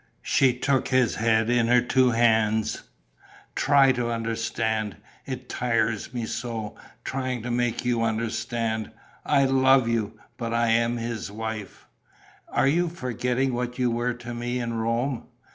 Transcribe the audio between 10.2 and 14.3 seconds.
but I am his wife...." "Are you forgetting what you were